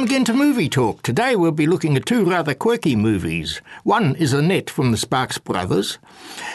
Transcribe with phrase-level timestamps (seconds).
[0.00, 1.02] Welcome again to Movie Talk.
[1.02, 3.60] Today we'll be looking at two rather quirky movies.
[3.84, 5.98] One is Annette from the Sparks Brothers,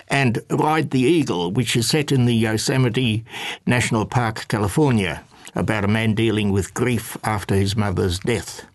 [0.08, 3.24] and Ride the Eagle, which is set in the Yosemite
[3.68, 5.24] National Park, California,
[5.54, 8.66] about a man dealing with grief after his mother's death.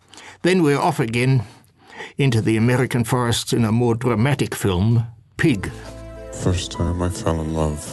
[0.42, 1.42] Then we're off again
[2.16, 5.04] into the American forests in a more dramatic film,
[5.36, 5.68] Pig.
[6.32, 7.84] First time I fell in love.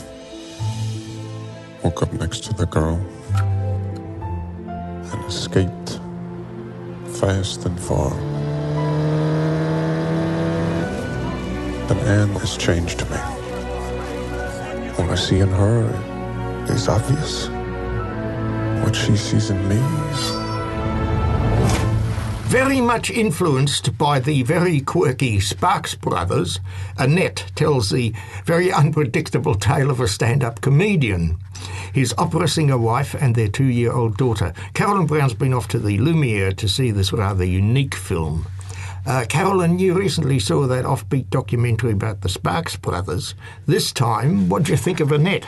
[1.84, 3.04] Woke up next to the girl
[5.12, 6.00] and escaped
[7.20, 8.12] fast and far.
[11.88, 13.18] But Anne has changed me.
[14.98, 15.86] What I see in her
[16.70, 17.48] is obvious.
[18.84, 19.82] What she sees in me
[22.48, 26.62] Very much influenced by the very quirky Sparks brothers,
[26.98, 28.14] Annette tells the
[28.46, 31.38] very unpredictable tale of a stand up comedian,
[31.94, 34.54] his opera singer wife, and their two year old daughter.
[34.74, 38.48] Carolyn Brown's been off to the Lumiere to see this rather unique film.
[39.06, 43.36] Uh, Carolyn, you recently saw that offbeat documentary about the Sparks brothers.
[43.66, 45.46] This time, what do you think of Annette?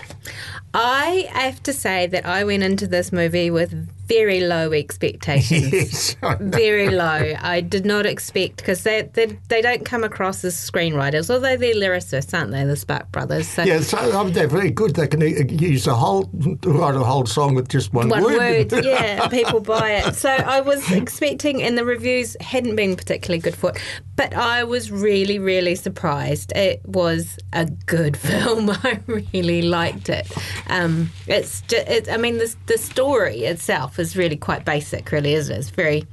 [0.74, 3.74] I have to say that I went into this movie with
[4.10, 5.70] very low expectations.
[5.80, 7.34] Yes, very low.
[7.40, 11.76] I did not expect because they, they they don't come across as screenwriters, although they're
[11.76, 12.64] lyricists, aren't they?
[12.66, 13.48] The Spark brothers.
[13.48, 14.96] So Yeah, so they're very good.
[14.96, 16.30] They can use a whole
[16.64, 18.72] write a whole song with just one, one word.
[18.72, 20.16] word, yeah, people buy it.
[20.16, 23.82] So I was expecting, and the reviews hadn't been particularly good for it,
[24.16, 26.52] but I was really, really surprised.
[26.56, 28.72] It was a good film.
[28.72, 30.32] I really liked it.
[30.68, 35.34] Um, it's just, it, I mean, the the story itself is really quite basic, really,
[35.34, 35.60] isn't it?
[35.60, 36.06] It's very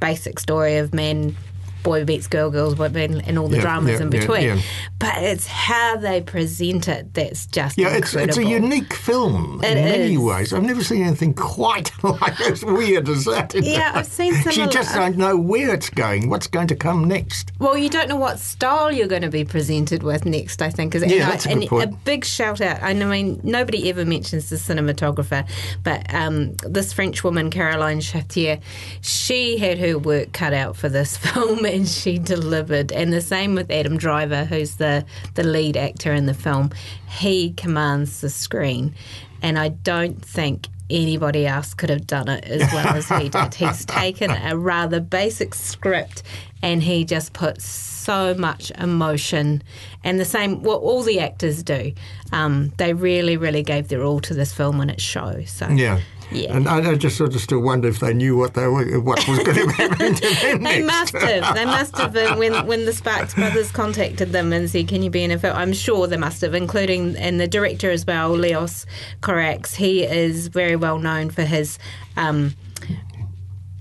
[0.00, 1.36] basic story of men.
[1.82, 4.42] Boy meets girl, girls, boy men, and all the Yeah, dramas yeah, in between.
[4.42, 4.60] yeah.
[4.98, 9.76] But it's how they present it that's just Yeah, it's it's a unique film It
[9.76, 10.52] in many ways.
[10.52, 13.54] I've never seen anything quite like as weird as that.
[13.54, 13.92] Yeah.
[13.94, 17.52] I've seen some You just don't know where it's going, what's going to come next.
[17.58, 20.94] Well, you don't know what style you're going to be presented with next, I think.
[20.94, 21.90] Yeah, I- that's a good point.
[21.92, 22.82] a big shout out.
[22.82, 25.48] I mean, nobody ever mentions the cinematographer,
[25.84, 28.58] but um, this French woman, Caroline Chartier,
[29.00, 32.92] she had her work cut out for this film and she delivered.
[32.92, 36.70] And the same with Adam Driver, who's the, the lead actor in the film.
[37.08, 38.94] He commands the screen.
[39.42, 43.54] And I don't think anybody else could have done it as well as he did.
[43.54, 46.22] He's taken a rather basic script
[46.62, 49.62] and he just puts so much emotion
[50.02, 51.92] and the same what all the actors do.
[52.32, 55.50] Um, they really, really gave their all to this film and it shows.
[55.50, 56.00] So Yeah.
[56.30, 56.56] Yeah.
[56.56, 59.26] And I, I just sort of still wonder if they knew what they were, what
[59.28, 61.12] was going to happen to them They next.
[61.14, 61.54] must have.
[61.54, 65.10] They must have been when when the Sparks brothers contacted them and said, "Can you
[65.10, 68.30] be in a film?" I'm sure they must have, including and the director as well,
[68.30, 68.84] Leos
[69.22, 69.74] Carax.
[69.74, 71.78] He is very well known for his.
[72.16, 72.54] Um,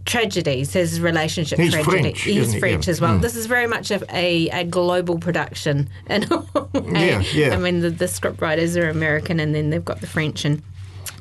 [0.05, 1.99] Tragedies, his relationship He's tragedy.
[2.01, 2.59] French, He's isn't he?
[2.61, 2.91] French Yeah.
[2.91, 3.17] as well.
[3.17, 3.21] Mm.
[3.21, 5.89] This is very much a, a, a global production.
[6.05, 6.23] And
[6.73, 7.53] Yeah, yeah.
[7.53, 10.61] I mean, the, the script writers are American, and then they've got the French and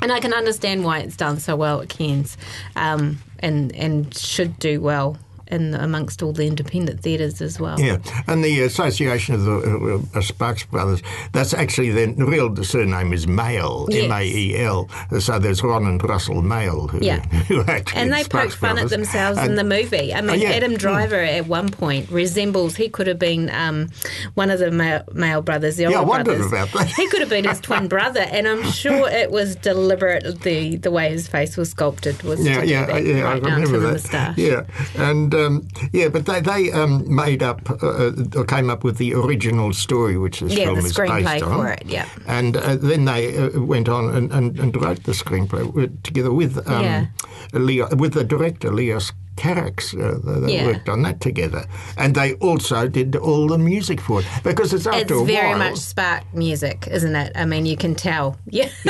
[0.02, 2.36] and I can understand why it's done so well at Cannes,
[2.76, 5.18] um, and and should do well
[5.48, 7.78] in amongst all the independent theatres as well.
[7.80, 11.02] Yeah, and the Association of the uh, uh, Sparks Brothers,
[11.32, 14.04] that's actually their real surname is Mael, Yes.
[14.04, 14.88] M A E L.
[15.20, 17.20] So there's Ron and Russell Mael who, Yeah.
[17.48, 18.90] who actually And they Sparks poke fun at Brothers.
[18.90, 20.12] themselves in the movie.
[20.14, 20.78] I mean, yeah, Adam mm.
[20.78, 23.88] Driver at one point resembles, he could have been um,
[24.34, 26.46] one of the Mael, Mael brothers, the Yeah, I wondered brothers.
[26.52, 26.88] about that.
[26.88, 30.90] He could have been his twin brother, and I'm sure it was deliberate, the, the
[30.90, 34.38] way his face was sculpted was Yeah, yeah, yeah, I down to remember the that.
[34.38, 34.64] Yeah,
[34.96, 39.14] and um, yeah, but they they um, made up uh, or came up with the
[39.14, 41.56] original story, which this Yeah, film the is based on.
[41.58, 42.06] for it, yeah.
[42.26, 45.62] and uh, then they uh, went on and, and, and wrote the screenplay
[46.02, 47.06] together with um, Yeah.
[47.52, 49.94] Leo, with the director Leos Carax.
[49.94, 50.66] Uh, they Yeah.
[50.66, 51.64] worked on that together,
[51.96, 55.58] and they also did all the music for it because it's after It's very while.
[55.70, 57.32] much spark music, isn't it?
[57.36, 58.36] I mean, you can tell.
[58.50, 58.68] Yeah.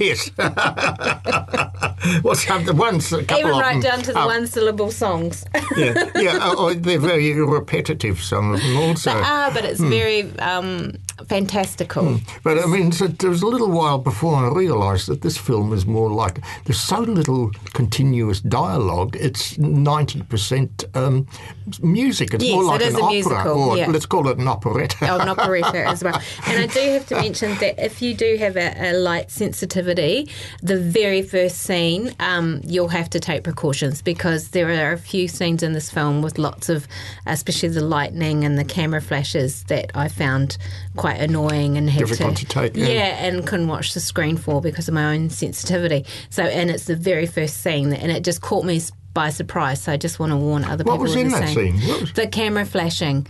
[0.00, 0.30] yes.
[2.22, 5.44] well, some, the ones, a couple Even right down to the are- one syllable songs.
[5.76, 6.38] yeah, yeah.
[6.42, 8.20] Oh, oh, they're very repetitive.
[8.22, 9.12] Some of them also.
[9.14, 9.90] They are, but it's Hmm.
[9.90, 10.92] very um,
[11.28, 12.20] fantastical.
[12.42, 15.72] But I mean, so there was a little while before I realised that this film
[15.72, 19.16] is more like there's so little continuous dialogue.
[19.18, 21.26] It's ninety percent um,
[21.82, 22.34] music.
[22.34, 23.86] It's Yes, more like it an a opera, musical, or yeah.
[23.88, 24.96] let's call it an operetta.
[25.02, 26.20] Oh, an operetta as well.
[26.46, 30.28] And I do have to mention that if you do have a, a light sensitivity,
[30.62, 35.28] the very first scene, um, you'll have to take precautions because there are a few
[35.28, 36.86] scenes in this film with lots of,
[37.26, 40.58] especially the lightning and the camera flashes that I found
[40.96, 42.86] quite annoying and had Difficult to take, yeah.
[42.86, 46.04] yeah, and couldn't watch the screen for because of my own sensitivity.
[46.30, 48.80] So, and it's the very first scene, and it just caught me
[49.14, 49.82] by surprise.
[49.82, 51.02] So I just want to warn other What people.
[51.04, 51.76] was the in that scene?
[52.14, 53.26] The camera flashing.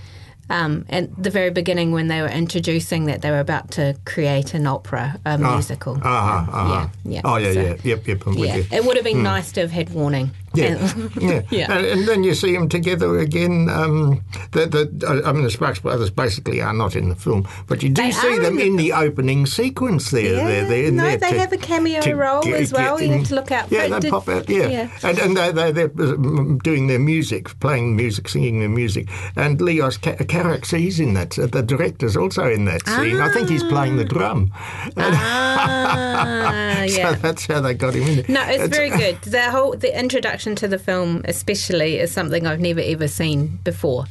[0.50, 4.52] Um, at the very beginning, when they were introducing that they were about to create
[4.54, 5.94] an opera, a musical.
[5.94, 6.88] Uh-huh, uh-huh.
[7.04, 7.20] Yeah, yeah.
[7.24, 7.74] Oh, yeah, So- yeah.
[7.84, 8.26] Yep, yep.
[8.26, 8.76] I'm yeah, with you.
[8.78, 10.32] it would have been nice to have had warning.
[10.54, 11.43] Yeah, yeah.
[11.50, 11.72] Yeah.
[11.72, 13.69] And, and then you see them together again.
[13.70, 14.22] Um,
[14.52, 17.88] the, the, I mean, the Sparks brothers basically are not in the film, but you
[17.90, 20.34] do They see them in in the opening sequence there.
[20.37, 22.96] Yeah, they're, they're in no, there they to- have a cameo role get- as well.
[22.99, 24.49] get You in- have to look out for Yeah, they Did- pop out.
[24.49, 24.90] Yeah, yeah.
[25.02, 29.08] and and they, they, they're um, doing their music, playing music, singing their music.
[29.37, 31.38] And Leos Ka- Carax, he's in that.
[31.38, 33.20] Uh, The director's also in that scene.
[33.20, 34.50] I think he's playing the drum.
[34.96, 37.12] Ah, So yeah.
[37.14, 38.32] that's how they got him in.
[38.32, 39.20] No, it's very good.
[39.22, 44.04] The whole the introduction to the film, especially, is something I've never ever seen before.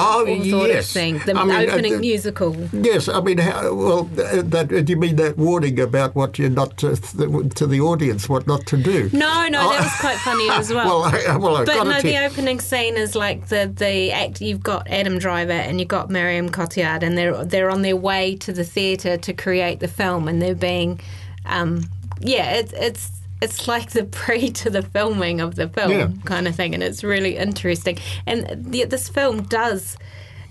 [0.00, 2.54] Oh yes, seeing the I mean, uh, opening the- musical.
[2.72, 6.50] Yes, I mean, how, well, uh, that, do you mean that warning about what you're
[6.50, 9.10] not to, to the audience, what not to do?
[9.12, 11.00] No, no, that was quite funny as well.
[11.00, 12.02] Well, I, well, I But got no, it.
[12.04, 14.40] the opening scene is like the the act.
[14.40, 18.36] You've got Adam Driver and you've got Marion Cotillard, and they're they're on their way
[18.36, 21.00] to the theatre to create the film, and they're being,
[21.46, 21.82] um,
[22.20, 26.08] yeah, it's it's it's like the pre to the filming of the film Yeah.
[26.24, 27.98] kind of thing, and it's really interesting.
[28.26, 29.96] And the, this film does.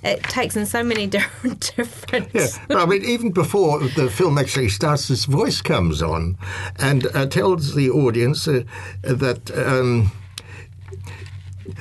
[0.04, 2.30] It takes in so many different different.
[2.34, 6.38] Yeah, I mean, even before the film actually starts, this voice comes on
[6.80, 8.64] and uh, tells the audience uh,
[9.02, 10.12] that um,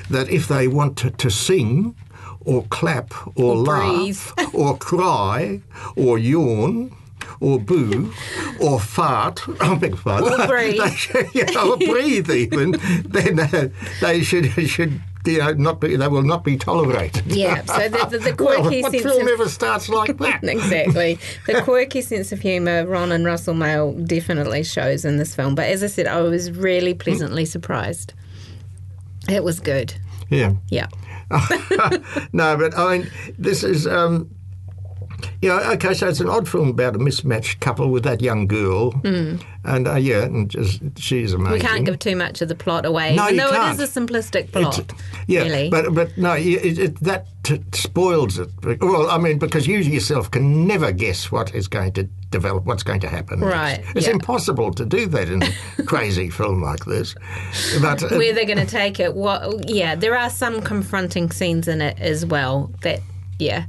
[0.09, 1.95] that if they want to, to sing
[2.41, 5.61] or clap or, laugh or cry
[5.95, 6.95] or yawn
[7.39, 8.11] or boo
[8.61, 10.79] or fart, I beg pardon, Or breathe.
[10.81, 12.71] they should, yeah, or breathe even,
[13.05, 13.69] then uh,
[14.01, 15.01] they should should.
[15.25, 17.25] You know, not be, they will not be tolerated.
[17.25, 20.41] Yeah, so the, the, the Well, quirky what sense film of ever starts like that?
[20.41, 21.19] exactly.
[21.47, 25.53] The quirky sense of humour Ron and Russell Mael definitely shows in this film.
[25.53, 28.13] But as I said, I was really pleasantly surprised.
[29.27, 29.93] It was good.
[30.29, 30.53] Yeah.
[30.69, 30.87] Yeah.
[32.31, 33.85] no, but I mean, this is.
[33.85, 34.29] Um,
[35.41, 38.93] know, okay, so it's an odd film about a mismatched couple with that young girl,
[39.03, 41.53] and uh, yeah, and just she's amazing.
[41.53, 43.15] We can't give too much of the plot away.
[43.15, 43.79] No, you can't.
[43.79, 44.93] it is a simplistic It's- plot.
[45.27, 45.69] yeah, really.
[45.69, 48.49] but but no, it, it, that t- spoils it.
[48.81, 52.83] Well, I mean, because you yourself can never guess what is going to develop, what's
[52.83, 53.39] going to happen.
[53.39, 53.51] next.
[53.53, 54.13] Right, It's yeah.
[54.13, 57.15] impossible to do that in a crazy film like this.
[57.81, 59.15] But uh, Where they're going to take it.
[59.15, 59.69] What?
[59.69, 62.71] Yeah, there are some confronting scenes in it as well.
[62.81, 62.99] That
[63.39, 63.65] yeah.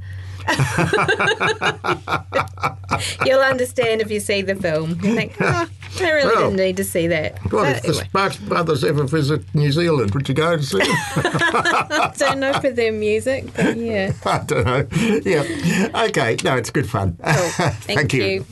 [3.25, 4.91] You'll understand if you see the film.
[5.01, 5.67] You think, oh,
[5.99, 7.39] I really Well, didn't need to see that.
[7.51, 8.03] well, But if the anyway.
[8.05, 10.97] Sparks brothers ever visit New Zealand, would you go and see them?
[12.17, 14.11] don't know for their music, but yeah.
[14.25, 14.87] I don't know.
[15.23, 16.03] Yeah.
[16.07, 16.37] Okay.
[16.43, 17.17] No, it's good fun.
[17.23, 17.33] Cool.
[17.33, 18.45] Thank, Thank you.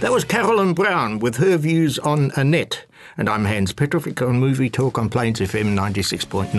[0.00, 2.86] That was Carolyn Brown with her views on Annette.
[3.18, 6.54] And I'm Hans Petrovic on Movie Talk on Plains FM 96.9.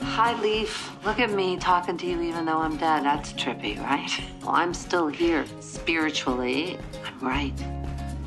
[0.00, 0.92] Hi, Leaf.
[1.04, 3.04] Look at me talking to you even though I'm dead.
[3.04, 4.08] That's trippy, right?
[4.40, 5.44] Well, I'm still here.
[5.58, 7.56] Spiritually, I'm right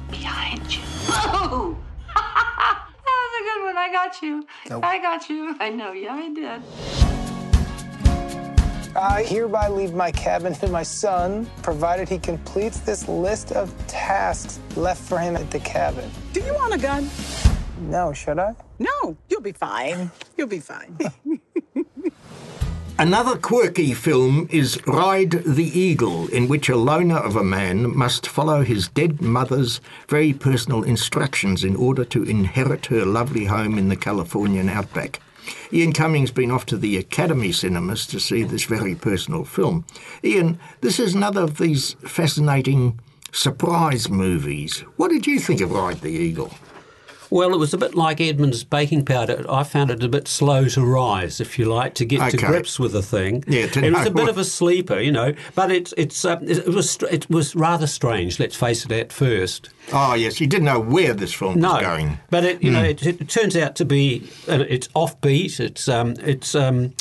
[0.10, 0.82] behind you.
[1.08, 1.78] Oh!
[2.14, 3.78] that was a good one.
[3.78, 4.46] I got you.
[4.84, 5.56] I got you.
[5.62, 5.94] I know.
[5.94, 6.62] Yeah, I did.
[8.94, 14.60] I hereby leave my cabin to my son, provided he completes this list of tasks
[14.76, 16.12] left for him at the cabin.
[16.34, 17.10] Do you want a gun?
[17.82, 18.56] No, should I?
[18.78, 20.12] No, you'll be fine.
[20.38, 20.98] You'll be fine.
[23.00, 28.28] Another quirky film is Ride the Eagle, in which a loner of a man must
[28.28, 33.90] follow his dead mother's very personal instructions in order to inherit her lovely home in
[33.90, 35.20] the Californian outback.
[35.74, 39.84] Ian Cummings has been off to the Academy cinemas to see this very personal film.
[40.24, 43.00] Ian, this is another of these fascinating
[43.32, 44.82] surprise movies.
[44.98, 46.54] What did you think of Ride the Eagle?
[47.32, 49.44] Well, it was a bit like Edmonds baking powder.
[49.50, 52.78] I found it a bit slow to rise, if you like, to get to grips
[52.78, 53.44] with the thing.
[53.48, 55.34] Yeah, to it was a bit of a sleeper, you know.
[55.56, 58.38] But it's it's uh, it was it was rather strange.
[58.40, 58.92] Let's face it.
[58.92, 62.20] At first, Oh yes, you didn't know where this film no, was going.
[62.30, 62.86] but it you know Hmm.
[62.88, 65.60] it, it turns out to be uh, it's offbeat.
[65.60, 66.94] It's um it's um.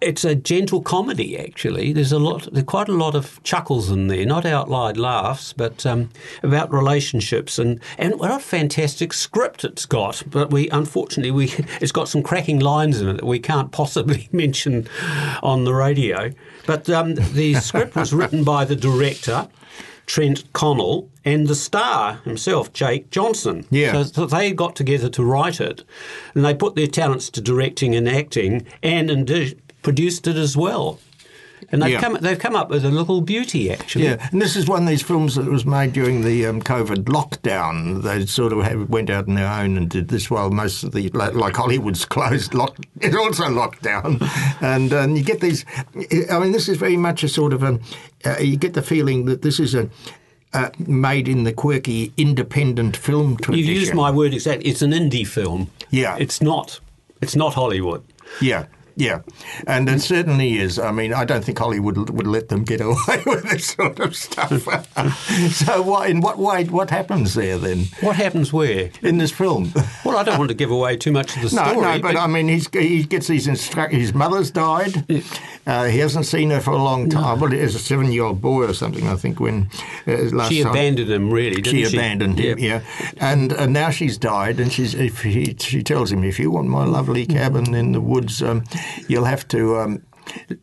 [0.00, 1.92] It's a gentle comedy, actually.
[1.92, 5.52] There's a lot, there's quite a lot of chuckles in there, not out loud laughs,
[5.52, 6.10] but um,
[6.44, 10.22] about relationships and and what a fantastic script it's got.
[10.28, 11.46] But we, unfortunately, we
[11.80, 14.86] it's got some cracking lines in it that we can't possibly mention
[15.42, 16.30] on the radio.
[16.64, 19.48] But um, the script was written by the director.
[20.06, 23.66] Trent O'Donnell and the star himself, Jake Johnson.
[23.68, 23.92] Yeah.
[23.92, 25.84] So, so they got together to write it,
[26.34, 30.98] and they put their talents to directing and acting, and indeed produced it as well.
[31.72, 32.00] And they've Yeah.
[32.00, 34.04] come they've come up with a little beauty actually.
[34.04, 37.04] Yeah, and this is one of these films that was made during the um, COVID
[37.16, 38.02] lockdown.
[38.02, 40.92] They sort of have, went out on their own and did this while most of
[40.92, 42.54] the like, like Hollywood's closed.
[42.54, 44.18] Lock, it's also locked down,
[44.60, 45.64] and um, you get these.
[46.30, 47.80] I mean, this is very much a sort of a.
[48.24, 49.88] Uh, you get the feeling that this is a.
[50.54, 53.58] Uh, made in the quirky independent film tradition.
[53.58, 53.86] You tradition.
[53.88, 54.70] use my word exactly.
[54.70, 55.70] It's an indie film.
[55.90, 56.16] Yeah.
[56.18, 56.80] It's not.
[57.20, 58.02] It's not Hollywood.
[58.40, 58.64] Yeah,
[58.98, 59.20] yeah,
[59.66, 60.78] and it certainly is.
[60.78, 64.14] I mean, I don't think Hollywood would let them get away with this sort of
[64.16, 64.50] stuff.
[65.52, 66.64] so, what, in what way?
[66.64, 68.90] What happens there then What happens where?
[69.02, 69.72] in this film?
[70.04, 71.76] Well, I don't want to give away too much of the No, story.
[71.76, 74.02] no, no, but I mean, he's, he gets these instructions.
[74.02, 75.04] His mother's died.
[75.66, 77.40] Uh, he hasn't seen her for a long time.
[77.40, 79.38] Well, as a seven-year-old boy or something, I think.
[79.40, 79.70] When
[80.06, 80.72] uh, last she time.
[80.72, 81.96] abandoned him, really, didn't she she?
[81.96, 82.80] abandoned him, yeah.
[83.18, 86.68] And uh, now she's died, and she's if he, she tells him, if you want
[86.68, 88.64] my lovely cabin in the woods, um,
[89.08, 89.78] you'll have to.
[89.78, 90.02] Um,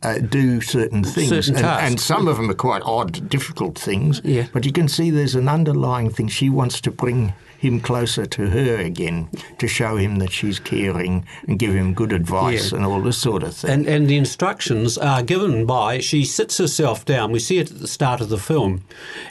[0.04, 4.20] uh, do certain things, Certain and, and some of them are quite odd, difficult things.
[4.22, 4.46] Yeah.
[4.52, 6.28] But you can see there's an underlying thing.
[6.28, 9.28] She wants to bring him closer to her again,
[9.58, 12.78] to show him that she's caring and give him good advice Yeah.
[12.78, 13.70] and all this sort of thing.
[13.70, 17.32] And, and the instructions are given by, she sits herself down.
[17.32, 18.84] We see it at the start of the film.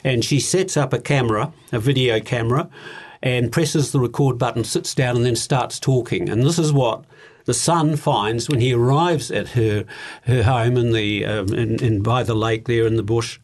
[0.04, 2.68] And she sets up a camera, a video camera,
[3.22, 6.28] and presses the record button, sits down, and then starts talking.
[6.28, 7.04] And this is what
[7.46, 9.84] the son finds when he arrives at her
[10.24, 13.40] her home in the um, in, in by the lake there in the bush,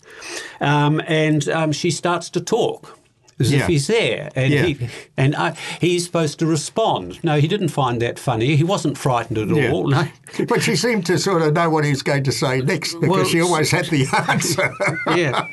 [0.60, 2.98] um, and um, she starts to talk.
[3.40, 3.60] As Yeah.
[3.62, 4.64] if he's there, and Yeah.
[4.66, 4.78] he
[5.16, 7.18] and I, he's supposed to respond.
[7.24, 8.56] No, he didn't find that funny.
[8.56, 9.70] He wasn't frightened at Yeah.
[9.72, 9.88] all.
[9.88, 10.06] No.
[10.48, 13.08] But she seemed to sort of know what he was going to say next because
[13.08, 14.72] Well, she always had the answer.
[15.14, 15.46] yeah.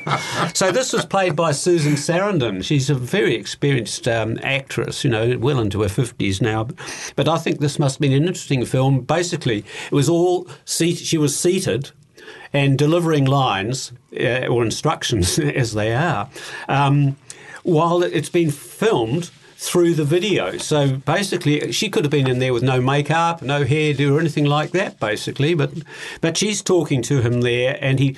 [0.54, 2.64] So this was played by Susan Sarandon.
[2.64, 6.68] She's a very experienced um, actress, you know, well into her fifties now.
[7.16, 9.00] But I think this must have been an interesting film.
[9.00, 9.58] Basically,
[9.90, 10.98] it was all seat.
[10.98, 11.90] She was seated.
[12.52, 16.28] And delivering lines uh, or instructions, as they are,
[16.68, 17.16] um,
[17.62, 20.56] while it's been filmed through the video.
[20.56, 24.46] So basically, she could have been in there with no makeup, no hairdo, or anything
[24.46, 24.98] like that.
[24.98, 25.70] Basically, but
[26.22, 28.16] but she's talking to him there, and he,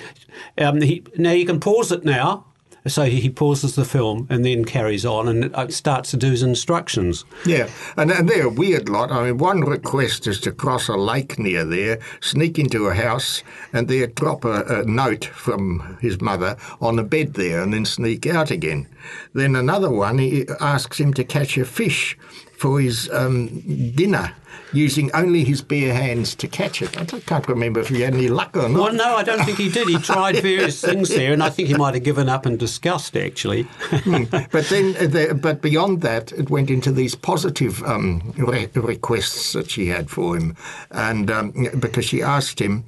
[0.57, 2.45] um, he now you can pause it now.
[2.85, 6.43] So he pauses the film and then carries on and uh, starts to do his
[6.43, 7.23] instructions.
[7.45, 9.11] Yeah, and, and they're a weird lot.
[9.11, 13.43] I mean, one request is to cross a lake near there, sneak into a house,
[13.71, 17.85] and there drop a, a note from his mother on the bed there, and then
[17.85, 18.87] sneak out again.
[19.33, 22.17] Then another one, he asks him to catch a fish
[22.63, 23.49] for his um,
[23.93, 24.33] dinner,
[24.71, 26.97] using only his bare hands to catch it.
[26.97, 28.79] I can't remember if he had any luck or not.
[28.79, 29.89] Well, no, I don't think he did.
[29.89, 33.17] He tried various things there, and I think he might have given up in disgust,
[33.17, 33.67] actually.
[34.05, 39.51] but then, uh, the, but beyond that, it went into these positive um, re- requests
[39.51, 40.55] that she had for him,
[40.91, 42.85] and um, because she asked him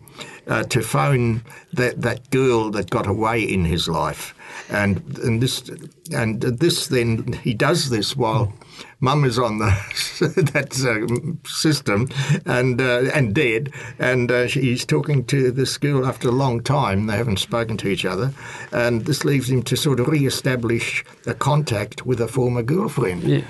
[0.47, 4.34] uh, to phone that that girl that got away in his life,
[4.69, 5.69] and and this
[6.11, 8.53] and this then he does this while.
[8.99, 9.65] Mum is on the
[10.53, 12.09] that uh, system
[12.45, 17.07] and uh, and dead, and uh, he's talking to this girl after a long time.
[17.07, 18.33] They haven't spoken to each other,
[18.71, 23.23] and this leaves him to sort of re-establish a contact with a former girlfriend.
[23.23, 23.43] Yeah.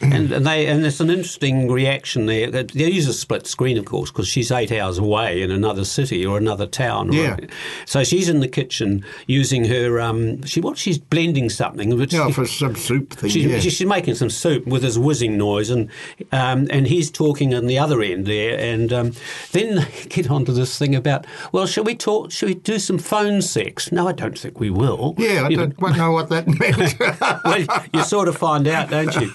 [0.00, 2.50] And, and they and it's an interesting reaction there.
[2.50, 6.24] They use a split screen, of course, because she's eight hours away in another city
[6.26, 7.12] or another town.
[7.12, 7.36] Yeah.
[7.86, 10.00] So she's in the kitchen using her.
[10.00, 10.78] Um, she what?
[10.78, 11.96] She's blending something.
[11.96, 13.30] Which Yeah, for some soup thing.
[13.30, 13.58] She's, yeah.
[13.60, 15.90] she's making some soup with this whizzing noise, and
[16.32, 19.12] um, and he's talking on the other end there, and um,
[19.52, 22.30] then they get onto this thing about, well, shall we talk?
[22.30, 23.92] Shall we do some phone sex?
[23.92, 25.14] No, I don't think we will.
[25.18, 26.98] yeah, I You don't quite know what that meant.
[27.44, 29.30] well, you sort of find out, don't you?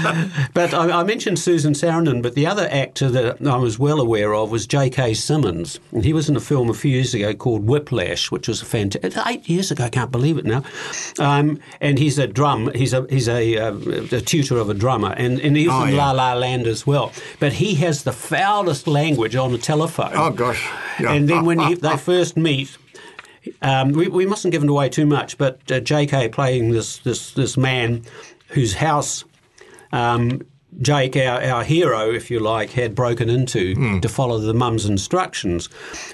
[0.54, 4.34] but I, I, mentioned Susan Sarandon, but the other actor that I was well aware
[4.34, 5.14] of was J.K.
[5.14, 5.80] Simmons.
[5.92, 8.64] And he was in a film a few years ago called Whiplash, which was a
[8.64, 9.12] fantastic.
[9.26, 10.62] Eight years ago, I can't believe it now.
[11.18, 12.70] Um, and he's a drum.
[12.74, 13.74] He's a he's a, uh,
[14.12, 16.10] a tutor of a drummer, and and he's oh, in yeah.
[16.10, 17.12] La La Land as well.
[17.38, 20.12] But he has the foulest language on the telephone.
[20.14, 20.68] Oh gosh!
[20.98, 21.12] Yeah.
[21.12, 22.76] And then when he, they first meet,
[23.62, 26.28] um, we, we mustn't give it away too much, but uh, J.K.
[26.30, 28.02] playing this this this man
[28.48, 29.24] whose house
[29.92, 30.42] um,
[30.80, 34.02] Jake, our, our hero, if you like, had broken into mm.
[34.02, 35.68] to follow the mum's instructions,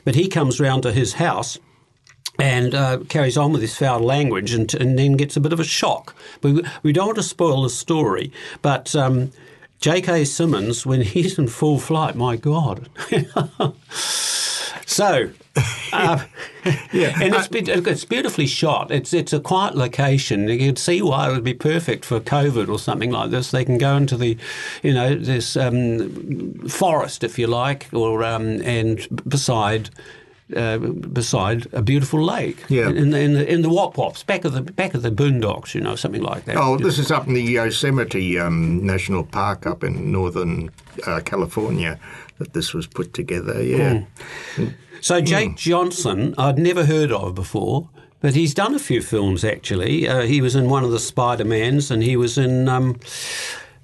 [0.04, 1.58] but he comes round to his house
[2.38, 5.60] and uh, carries on with his foul language and, and, then gets a bit of
[5.60, 6.14] a shock.
[6.42, 9.32] We, we don't want to spoil the story, but um,
[9.80, 10.24] J.K.
[10.24, 12.88] Simmons, when he's in full flight, my God.
[14.86, 15.30] so
[15.92, 16.24] uh,
[16.92, 18.90] yeah, and it's, it's beautifully shot.
[18.90, 20.48] It's it's a quiet location.
[20.48, 23.50] You can see why it would be perfect for COVID or something like this.
[23.50, 24.36] They can go into the,
[24.82, 29.90] you know, this um, forest if you like, or um, and beside.
[30.54, 34.44] Uh, beside a beautiful lake, yeah, in the in the, in the Wop Wops, back
[34.44, 36.56] of the back of the boondocks, you know, something like that.
[36.56, 40.70] Oh, this is up in the Yosemite um, National Park up in northern
[41.04, 41.98] uh, California
[42.38, 43.60] that this was put together.
[43.60, 44.04] Yeah.
[44.54, 44.74] Mm.
[45.00, 45.56] So Jake mm.
[45.56, 47.88] Johnson, I'd never heard of before,
[48.20, 50.06] but he's done a few films actually.
[50.06, 53.00] Uh, he was in one of the Spider Mans, and he was in um,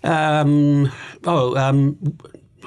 [0.04, 0.92] um,
[1.24, 1.56] oh.
[1.56, 1.98] Um,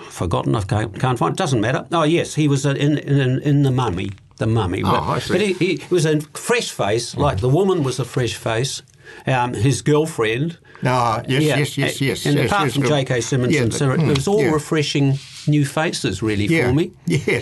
[0.10, 1.34] forgotten, I can't, can't find.
[1.34, 1.86] It doesn't matter.
[1.92, 4.84] Oh yes, he was in in, in the Mummy, the Mummy.
[4.84, 5.34] Oh, but, I see.
[5.34, 8.82] but he, he, was a fresh face, like the woman was a fresh face.
[9.28, 10.58] Um, his girlfriend.
[10.84, 11.58] Ah, yes, yeah.
[11.58, 12.26] yes, yes, yes.
[12.26, 13.22] And yes, apart yes, from J.K.
[13.22, 14.52] Simmons yeah, and Sarah, it was all yeah.
[14.52, 15.18] refreshing
[15.48, 16.92] new faces really yeah, for me.
[17.06, 17.42] Yeah,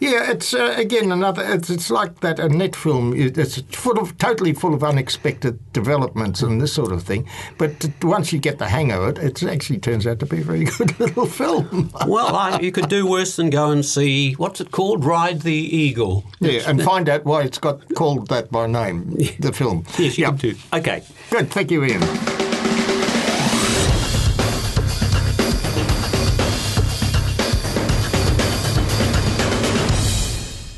[0.00, 0.30] yeah.
[0.30, 1.42] It's uh, again another.
[1.44, 3.14] It's, it's like that Annette film.
[3.16, 7.28] It's full of totally full of unexpected developments and this sort of thing.
[7.58, 10.44] But once you get the hang of it, it actually turns out to be a
[10.44, 11.90] very good little film.
[12.06, 15.52] well, I, you could do worse than go and see what's it called, Ride the
[15.52, 16.24] Eagle.
[16.40, 19.16] Yeah, and find out why it's got called that by name.
[19.44, 19.84] The film.
[19.98, 20.36] Yes, you yep.
[20.36, 20.54] do.
[20.72, 21.50] Okay, good.
[21.50, 22.43] Thank you, Ian.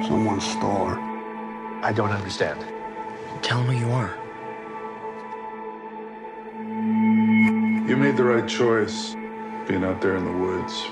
[0.05, 0.99] Someone stole her.
[1.81, 2.65] I don't understand.
[3.41, 4.13] Tell me who you are.
[7.87, 9.15] You made the right choice
[9.65, 10.83] being out there in the woods.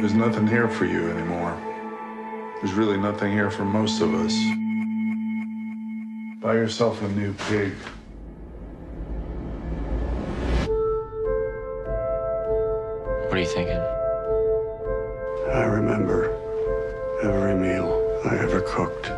[0.00, 1.60] There's nothing here for you anymore.
[2.60, 4.32] There's really nothing here for most of us.
[6.40, 7.72] Buy yourself a new pig.
[13.36, 13.76] What are you thinking?
[15.52, 16.34] I remember
[17.22, 19.10] every meal I ever cooked.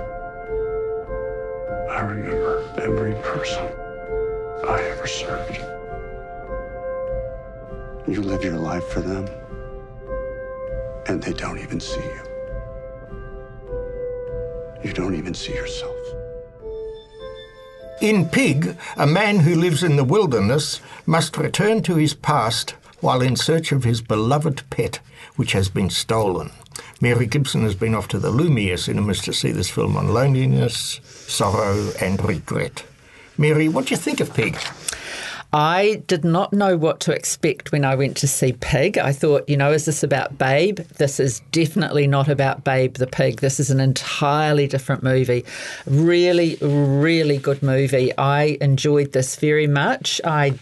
[1.93, 3.63] I remember every person
[4.69, 5.59] I ever served.
[8.09, 9.29] You live your life for them,
[11.07, 12.21] and they don't even see you.
[14.83, 15.95] You don't even see yourself.
[18.03, 23.21] In Pig, a man who lives in the wilderness must return to his past while
[23.21, 25.01] in search of his beloved pet,
[25.37, 26.51] which has been stolen.
[27.01, 31.01] Mary Gibson has been off to the Lumiere cinemas to see this film on loneliness,
[31.05, 32.85] sorrow, and regret.
[33.37, 34.59] Mary, what do you think of Pig?
[35.53, 38.99] I did not know what to expect when I went to see Pig.
[38.99, 40.81] I thought, you know, is this about Babe?
[40.99, 43.41] This is definitely not about Babe the Pig.
[43.41, 45.47] This is an entirely different movie.
[45.87, 48.15] Really, really good movie.
[48.19, 50.21] I enjoyed this very much.
[50.23, 50.59] I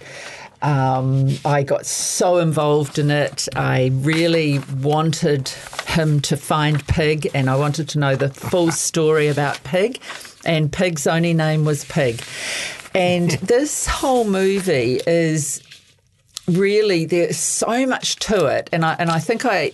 [0.67, 3.47] um, I got so involved in it.
[3.55, 5.49] I really wanted
[5.87, 10.01] him to find Pig, and I wanted to know the full story about Pig.
[10.45, 12.21] And Pig's only name was Pig.
[12.95, 15.63] And this whole movie is
[16.49, 19.71] really there's so much to it, and I and I think I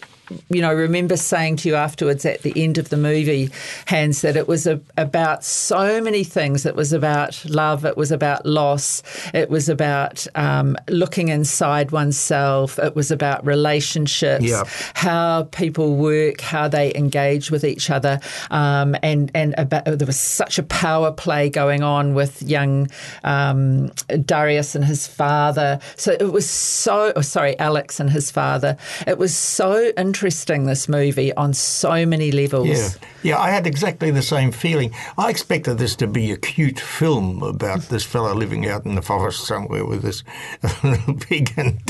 [0.48, 3.50] you know, remember saying to you afterwards at the end of the movie,
[3.86, 6.64] Hans, that it was a, about so many things.
[6.64, 7.84] It was about love.
[7.84, 9.02] It was about loss.
[9.34, 12.78] It was about um, looking inside oneself.
[12.78, 14.64] It was about relationships, Yeah.
[14.94, 20.18] how people work, how they engage with each other, um, and and about, there was
[20.20, 22.88] such a power play going on with young
[23.24, 23.88] um,
[24.24, 25.78] Darius and his father.
[25.96, 27.12] So it was so.
[27.16, 28.76] Oh, sorry, Alex and his father.
[29.06, 30.11] It was so interesting.
[30.12, 32.68] Interesting, this movie on so many levels.
[32.68, 32.88] Yeah,
[33.22, 34.92] yeah, I had exactly the same feeling.
[35.16, 39.00] I expected this to be a cute film about this fellow living out in the
[39.00, 40.22] forest somewhere with this
[41.20, 41.80] pig, and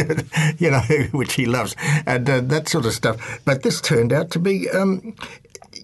[0.60, 0.80] you know,
[1.10, 1.74] which he loves,
[2.06, 3.40] and uh, that sort of stuff.
[3.44, 5.16] But this turned out to be, um,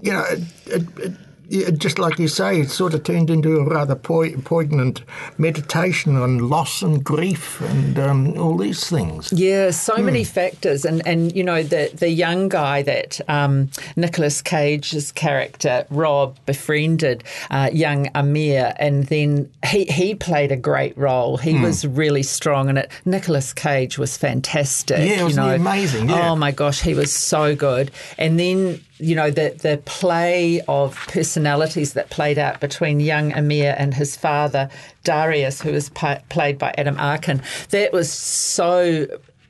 [0.01, 0.25] you know.
[0.31, 1.13] It, it, it,
[1.49, 5.03] yeah, just like you say, it sort of turned into a rather poignant
[5.39, 9.33] meditation on loss and grief and um, all these things.
[9.33, 14.43] Yeah, so many factors, and and you know the the young guy that um, Nicolas
[14.43, 21.37] Cage's character Rob befriended, uh, young Amir, and then he he played a great role.
[21.39, 21.63] He Hmm.
[21.63, 22.91] was really strong in it.
[23.05, 24.99] Nicolas Cage was fantastic.
[25.09, 26.09] Yeah, know, amazing?
[26.11, 26.31] Yeah.
[26.31, 27.91] Oh my gosh, he was so good.
[28.19, 33.75] And then you know the the play of personalities that played out between young Amir
[33.79, 34.69] and his father
[35.05, 37.43] Darius, who was played by Adam Arkin.
[37.71, 39.07] That was so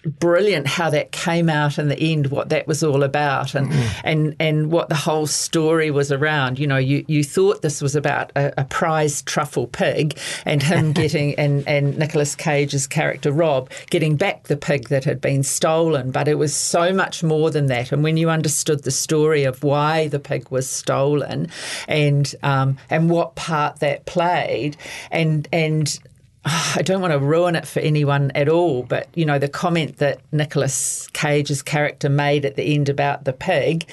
[0.09, 3.73] brilliant how that came out in the end what that was all about and
[4.05, 6.59] and and what the whole story was around.
[6.59, 10.93] You know you you thought this was about a, a prize truffle pig and him
[11.01, 16.11] getting and and Nicolas Cage's character Rob getting back the pig that had been stolen.
[16.11, 17.93] But it was so much more than that.
[17.93, 21.49] And when you understood the story of why the pig was stolen
[21.87, 24.77] and um and what part that played
[25.11, 25.99] and and
[26.77, 29.99] I don't want to ruin it for anyone at all, but you know the comment
[29.99, 33.87] that Nicolas Cage's character made at the end about the pig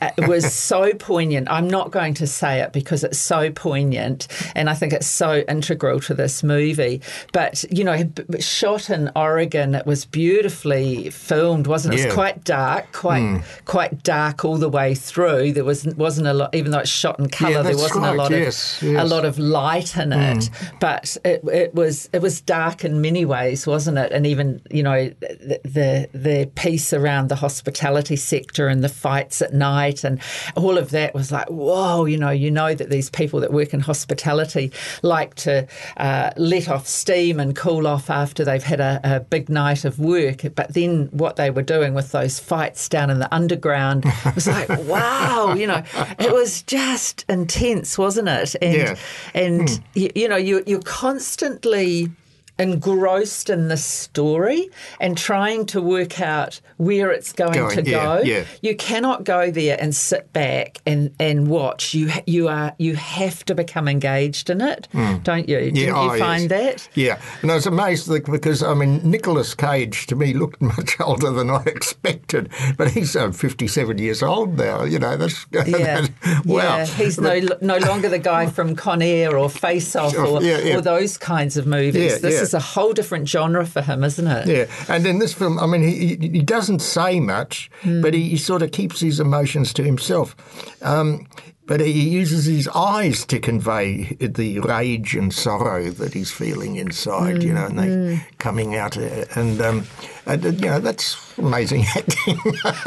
[0.00, 1.48] uh, was so poignant.
[1.50, 5.44] I'm not going to say it because it's so poignant, and I think it's so
[5.48, 7.00] integral to this movie.
[7.32, 8.04] But you know,
[8.40, 12.00] shot in Oregon, it was beautifully filmed, wasn't it?
[12.00, 13.42] It was quite dark, quite Mm.
[13.64, 15.52] quite dark all the way through.
[15.52, 17.52] There was wasn't a lot, even though it's shot in colour.
[17.54, 20.72] Yeah, there wasn't a lot yes, of a lot of light in it, Mm.
[20.80, 24.12] but it, it was it was dark in many ways, wasn't it?
[24.12, 29.40] And even you know the, the the piece around the hospitality sector and the fights
[29.42, 30.20] at night and
[30.56, 33.72] all of that was like whoa, you know, you know that these people that work
[33.74, 34.70] in hospitality
[35.02, 39.48] like to uh, let off steam and cool off after they've had a, a big
[39.48, 43.34] night of work, but then what they were doing with those fights down in the
[43.34, 45.82] underground was like wow, you know,
[46.18, 48.54] it was just intense, wasn't it?
[48.62, 48.96] And Yeah.
[49.34, 49.76] and Hmm.
[49.94, 52.17] you, you know you you're constantly aí.
[52.58, 54.68] Engrossed in the story
[55.00, 58.22] and trying to work out where it's going, Going, to yeah, go.
[58.22, 58.44] yeah.
[58.62, 61.94] You cannot go there and sit back and, and watch.
[61.94, 65.22] You you are you have to become engaged in it, Mm.
[65.22, 65.58] don't you?
[65.58, 66.18] Didn't you oh, yes.
[66.18, 66.88] find that?
[66.94, 71.30] Yeah, and I was amazed because I mean Nicolas Cage to me looked much older
[71.30, 74.84] than I expected, but he's uh, fifty-seven years old now.
[74.84, 76.06] You know, that's Yeah,
[76.44, 76.78] wow.
[76.78, 76.86] yeah.
[76.86, 80.76] He's no no longer the guy from Con Air or Face Off or, yeah, yeah.
[80.76, 82.12] or those kinds of movies.
[82.12, 82.47] Yeah, this yeah.
[82.48, 84.46] Is a whole different genre for him, isn't it?
[84.48, 88.00] Yeah, and in this film, I mean, he, he doesn't say much, Hmm.
[88.02, 90.34] but he, he sort of keeps his emotions to himself.
[90.82, 91.26] Um,
[91.66, 97.42] but he uses his eyes to convey the rage and sorrow that he's feeling inside,
[97.42, 98.20] you know, and they Mm.
[98.38, 98.96] coming out.
[98.96, 99.84] uh, And, um,
[100.24, 102.38] and uh, you know, that's amazing acting.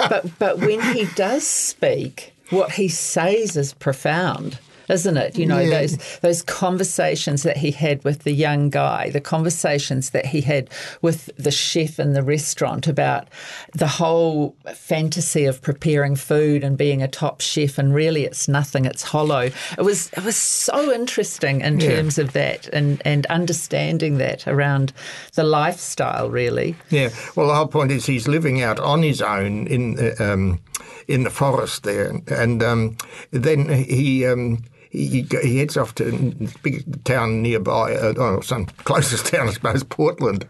[0.09, 4.57] but but when he does speak, what he says is profound.
[4.91, 5.37] Isn't it?
[5.37, 5.79] You know, Yeah.
[5.79, 10.69] those those conversations that he had with the young guy, the conversations that he had
[11.01, 13.27] with the chef in the restaurant about
[13.73, 18.85] the whole fantasy of preparing food and being a top chef and really it's nothing,
[18.85, 19.49] it's hollow.
[19.77, 21.95] It was it was so interesting in Yeah.
[21.95, 24.91] terms of that and, and understanding that around
[25.35, 26.75] the lifestyle really.
[26.89, 30.59] Yeah, well, the whole point is he's living out on his own in uh, um,
[31.07, 32.97] in the forest there, and um,
[33.31, 34.25] then he.
[34.25, 39.47] Um, he, he heads off to a big town nearby, uh, oh, some closest town,
[39.47, 40.45] I suppose, Portland,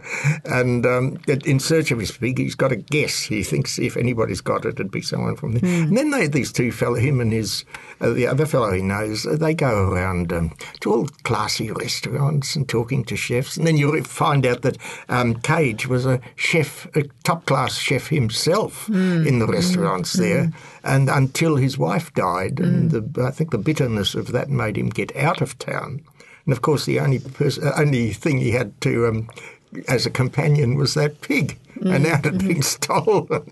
[0.45, 2.37] and um, in search of his pig.
[2.39, 3.21] He's got a guess.
[3.21, 5.83] He thinks if anybody's got it, it'd be someone from there.
[5.83, 7.63] And then they, these two fellow, him and his
[8.01, 12.55] uh, the other fellow he knows, uh, they go around um, to all classy restaurants
[12.55, 13.57] and talking to chefs.
[13.57, 14.77] And then you find out that
[15.07, 19.27] um, Cage was a chef, a top class chef himself Mm.
[19.27, 20.19] in the restaurants Mm.
[20.19, 20.51] there.
[20.83, 24.89] And until his wife died, and the, I think the bitterness of that made him
[24.89, 26.01] get out of town.
[26.45, 29.29] And of course, the only pers- uh, only thing he had to um,
[29.87, 33.49] as a companion was that pig, and now it had been stolen.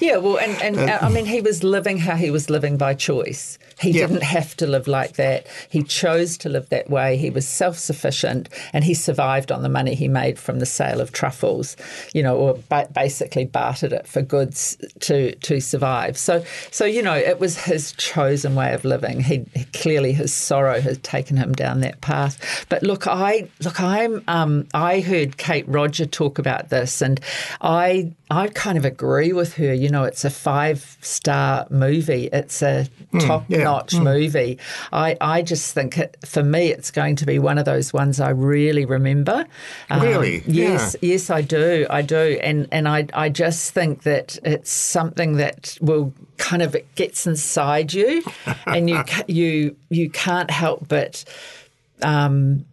[0.00, 2.94] Yeah, well, and, and uh, I mean, he was living how he was living by
[2.94, 3.58] choice.
[3.80, 4.06] He Yeah.
[4.06, 5.46] didn't have to live like that.
[5.70, 7.16] He chose to live that way.
[7.16, 11.00] He was self sufficient and he survived on the money he made from the sale
[11.00, 11.76] of truffles,
[12.12, 16.18] you know, or ba- basically bartered it for goods to, to survive.
[16.18, 19.20] So, so, you know, it was his chosen way of living.
[19.20, 22.66] He clearly his sorrow has taken him down that path.
[22.68, 27.20] But look, I look, I'm um, I heard Kate Rodger talk about this, and
[27.60, 29.72] I I kind of agree with her.
[29.72, 32.28] You know, it's a five star movie.
[32.32, 32.86] It's a
[33.20, 34.58] top yeah, notch movie.
[34.92, 38.20] I I just think it, for me, it's going to be one of those ones
[38.20, 39.46] I really remember.
[39.90, 40.42] Um, Really?
[40.46, 41.10] yes, Yeah.
[41.12, 45.78] yes, I do, I do, and and I I just think that it's something that
[45.80, 48.22] will kind of it gets inside you,
[48.66, 51.24] and you you you can't help but.
[52.02, 52.64] Um,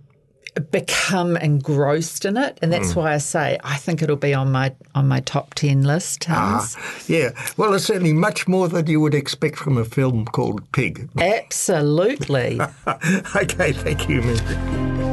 [0.72, 4.74] become engrossed in it and that's why I say I think it'll be on my
[4.94, 6.76] on my top 10 list Hans.
[6.78, 7.32] Ah, yeah.
[7.58, 11.10] Well, it's certainly much more than you would expect from a film called Pig.
[11.18, 12.60] Absolutely.
[13.36, 15.06] okay, thank you, Mary.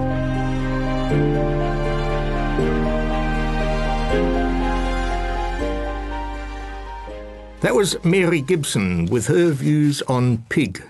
[7.62, 10.82] That was Mary Gibson with her views on Pig.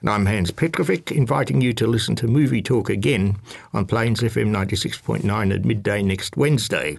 [0.00, 3.36] And I'm Hans Petrovic, inviting you to listen to Movie Talk again
[3.72, 6.98] on Plains FM 96.9 at midday next Wednesday.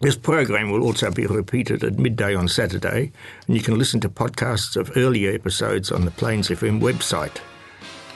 [0.00, 3.12] This program will also be repeated at midday on Saturday,
[3.46, 7.38] and you can listen to podcasts of earlier episodes on the Plains FM website,